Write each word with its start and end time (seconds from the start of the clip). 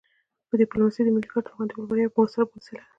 ډیپلوماسي 0.61 1.01
د 1.03 1.07
ملي 1.15 1.27
ګټو 1.33 1.45
د 1.45 1.49
خوندیتوب 1.55 1.81
لپاره 1.83 2.01
یوه 2.01 2.15
مؤثره 2.17 2.43
وسیله 2.55 2.81
ده. 2.85 2.87